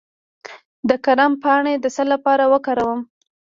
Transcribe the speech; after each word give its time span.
د 0.89 0.91
کرم 1.05 1.31
پاڼې 1.43 1.73
د 1.79 1.85
څه 1.95 2.03
لپاره 2.13 2.43
وکاروم؟ 2.53 2.99